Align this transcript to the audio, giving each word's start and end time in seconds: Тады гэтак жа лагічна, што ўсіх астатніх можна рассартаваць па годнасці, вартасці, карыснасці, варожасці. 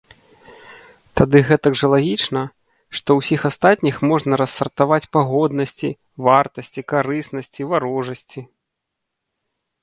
Тады 1.19 1.41
гэтак 1.49 1.73
жа 1.81 1.87
лагічна, 1.93 2.41
што 2.99 3.09
ўсіх 3.19 3.41
астатніх 3.49 3.95
можна 4.13 4.33
рассартаваць 4.43 5.07
па 5.19 5.23
годнасці, 5.33 5.89
вартасці, 6.29 6.81
карыснасці, 6.95 7.61
варожасці. 7.75 8.41